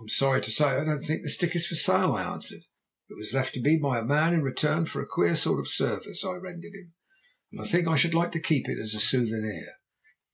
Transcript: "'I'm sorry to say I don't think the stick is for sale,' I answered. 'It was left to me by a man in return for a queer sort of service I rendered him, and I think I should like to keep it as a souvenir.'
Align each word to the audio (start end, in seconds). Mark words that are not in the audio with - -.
"'I'm 0.00 0.08
sorry 0.08 0.40
to 0.40 0.50
say 0.50 0.64
I 0.64 0.82
don't 0.82 0.98
think 0.98 1.22
the 1.22 1.28
stick 1.28 1.54
is 1.54 1.68
for 1.68 1.76
sale,' 1.76 2.14
I 2.16 2.24
answered. 2.34 2.62
'It 3.08 3.16
was 3.16 3.32
left 3.32 3.54
to 3.54 3.60
me 3.60 3.76
by 3.76 4.00
a 4.00 4.04
man 4.04 4.34
in 4.34 4.42
return 4.42 4.86
for 4.86 5.00
a 5.00 5.06
queer 5.06 5.36
sort 5.36 5.60
of 5.60 5.68
service 5.68 6.24
I 6.24 6.34
rendered 6.34 6.74
him, 6.74 6.94
and 7.52 7.60
I 7.60 7.64
think 7.64 7.86
I 7.86 7.94
should 7.94 8.12
like 8.12 8.32
to 8.32 8.40
keep 8.40 8.68
it 8.68 8.80
as 8.80 8.92
a 8.96 8.98
souvenir.' 8.98 9.74